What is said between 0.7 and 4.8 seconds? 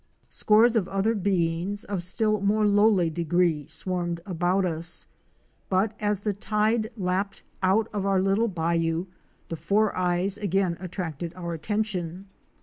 of other beings of still more lowly degree swarmed about